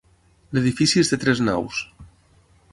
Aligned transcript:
L'edifici 0.57 1.03
és 1.03 1.13
de 1.13 1.21
tres 1.25 1.45
naus. 1.51 1.85